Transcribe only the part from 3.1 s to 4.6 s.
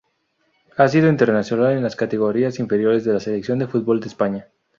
la selección de fútbol de España.